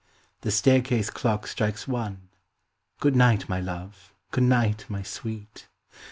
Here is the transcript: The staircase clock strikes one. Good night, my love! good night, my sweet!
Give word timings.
The 0.41 0.49
staircase 0.49 1.11
clock 1.11 1.45
strikes 1.45 1.87
one. 1.87 2.29
Good 2.99 3.15
night, 3.15 3.47
my 3.47 3.59
love! 3.61 4.15
good 4.31 4.45
night, 4.45 4.83
my 4.89 5.03
sweet! 5.03 5.67